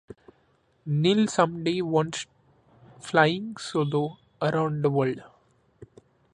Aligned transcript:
Neil 0.87 1.27
some 1.27 1.63
day 1.63 1.79
wants 1.79 2.25
flying 2.99 3.55
solo 3.57 4.17
around 4.41 4.81
the 4.83 4.89
world. 4.89 5.21